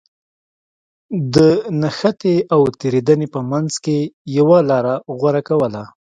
[1.35, 1.35] د
[1.81, 3.97] نښتې او تېرېدنې په منځ کې
[4.37, 5.83] يوه لاره غوره کوله.